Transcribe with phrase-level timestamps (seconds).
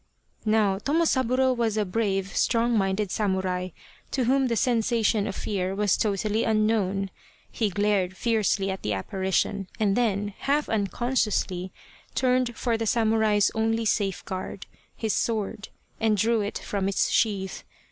[0.47, 3.69] Now Tomosaburo was a brave, strong minded samurai,
[4.09, 7.11] to whom the sensation of fear was totally unknown.
[7.51, 11.71] He glared fiercely at the apparition, and then, half unconsciously,
[12.15, 14.65] turned for the samurai's only safe guard,
[14.97, 15.69] his sword,
[15.99, 17.63] and drew it from its sheath.